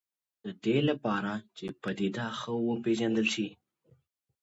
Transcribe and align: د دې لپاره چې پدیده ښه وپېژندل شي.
د 0.43 0.45
دې 0.63 0.77
لپاره 0.89 1.31
چې 1.57 1.65
پدیده 1.81 2.27
ښه 2.39 2.51
وپېژندل 2.69 3.27
شي. 3.33 3.47